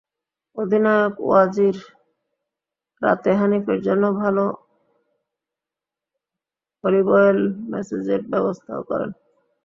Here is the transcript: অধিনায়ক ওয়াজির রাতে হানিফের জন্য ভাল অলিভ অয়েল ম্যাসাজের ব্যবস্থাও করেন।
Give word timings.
অধিনায়ক 0.57 1.13
ওয়াজির 1.21 1.77
রাতে 3.01 3.31
হানিফের 3.39 3.79
জন্য 3.81 4.03
ভাল 4.19 4.37
অলিভ 6.83 7.07
অয়েল 7.15 7.39
ম্যাসাজের 7.69 8.21
ব্যবস্থাও 8.31 8.81
করেন। 8.89 9.11